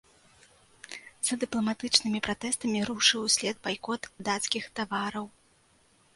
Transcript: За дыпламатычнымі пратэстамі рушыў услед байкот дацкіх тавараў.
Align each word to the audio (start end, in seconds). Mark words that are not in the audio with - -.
За 1.29 1.33
дыпламатычнымі 1.43 2.19
пратэстамі 2.29 2.79
рушыў 2.91 3.19
услед 3.29 3.57
байкот 3.69 4.01
дацкіх 4.31 4.63
тавараў. 4.81 5.25